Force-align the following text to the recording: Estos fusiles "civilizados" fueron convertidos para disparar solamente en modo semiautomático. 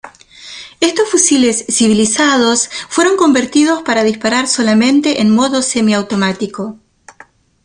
Estos 0.79 1.11
fusiles 1.11 1.63
"civilizados" 1.69 2.71
fueron 2.89 3.17
convertidos 3.17 3.83
para 3.83 4.03
disparar 4.03 4.47
solamente 4.47 5.21
en 5.21 5.29
modo 5.29 5.61
semiautomático. 5.61 6.79